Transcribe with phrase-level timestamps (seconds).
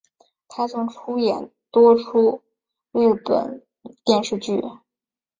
[0.47, 0.89] 她曾
[1.21, 2.41] 演出多出
[2.91, 3.61] 日本
[4.03, 4.59] 电视剧。